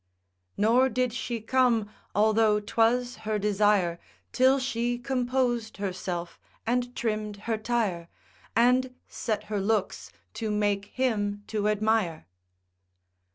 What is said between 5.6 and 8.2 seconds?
herself, and trimm'd her tire,